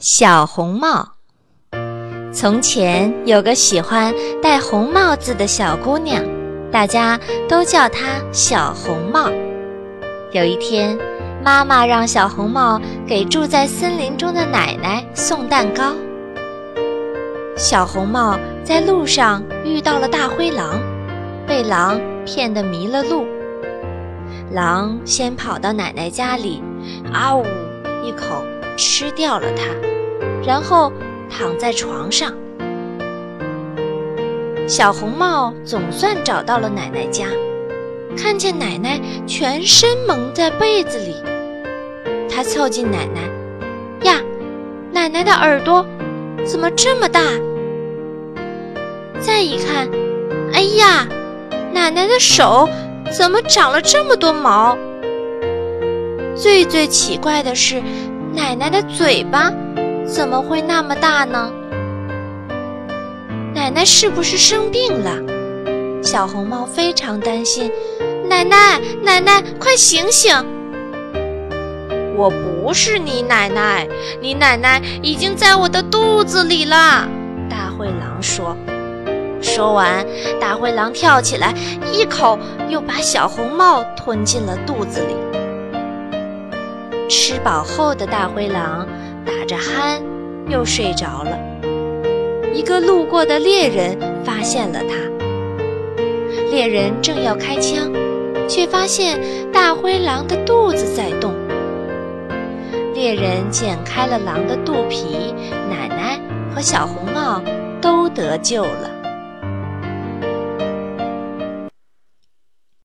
[0.00, 1.06] 小红帽。
[2.32, 6.24] 从前有个喜欢戴红帽子的小姑娘，
[6.72, 9.28] 大家都叫她小红帽。
[10.32, 10.98] 有一天，
[11.44, 15.92] 妈妈让小红帽给住在森林中的奶奶送蛋糕。
[17.54, 20.80] 小红帽在路上遇到了大灰狼，
[21.46, 23.26] 被狼骗得迷了路。
[24.50, 26.62] 狼先跑到奶奶家里，
[27.12, 27.44] 啊呜
[28.02, 28.42] 一口
[28.80, 29.64] 吃掉了它。
[30.42, 30.90] 然后
[31.28, 32.32] 躺在床上，
[34.66, 37.26] 小红帽总算找到了奶奶家，
[38.16, 41.14] 看见奶奶全身蒙在被子里，
[42.28, 43.20] 他凑近奶奶，
[44.10, 44.18] 呀，
[44.90, 45.84] 奶奶的耳朵
[46.46, 47.20] 怎么这么大？
[49.20, 49.88] 再一看，
[50.54, 51.06] 哎呀，
[51.74, 52.66] 奶奶的手
[53.12, 54.76] 怎么长了这么多毛？
[56.34, 57.82] 最最奇怪的是，
[58.34, 59.52] 奶奶的嘴巴。
[60.06, 61.52] 怎么会那么大呢？
[63.54, 65.12] 奶奶是不是生病了？
[66.02, 67.70] 小红帽非常担心。
[68.28, 70.34] 奶奶，奶奶，快醒醒！
[72.16, 73.86] 我不是你奶奶，
[74.20, 77.08] 你奶奶已经在我的肚子里了。
[77.48, 78.56] 大灰狼说。
[79.40, 80.04] 说完，
[80.40, 81.54] 大灰狼跳起来，
[81.92, 82.36] 一口
[82.68, 85.14] 又把小红帽吞进了肚子里。
[87.10, 88.88] 吃饱后的大灰狼。
[89.26, 90.00] 打着鼾，
[90.48, 91.38] 又睡着了。
[92.54, 94.96] 一个路过的猎人发现了他。
[96.50, 97.92] 猎人正要开枪，
[98.48, 99.20] 却发现
[99.52, 101.34] 大灰狼的肚子在动。
[102.94, 105.34] 猎人剪开了狼的肚皮，
[105.68, 106.18] 奶奶
[106.54, 107.42] 和小红帽
[107.80, 108.89] 都得救了。